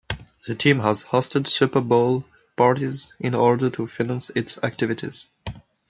The 0.47 0.55
team 0.55 0.79
has 0.79 1.03
hosted 1.03 1.45
Super 1.45 1.79
Bowl 1.79 2.25
parties 2.55 3.13
in 3.19 3.35
order 3.35 3.69
to 3.69 3.85
finance 3.85 4.31
its 4.33 4.57
activities. 4.63 5.27